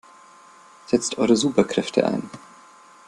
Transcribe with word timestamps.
Setzt 0.87 1.19
eure 1.19 1.35
Superkräfte 1.35 2.07
ein! 2.07 2.27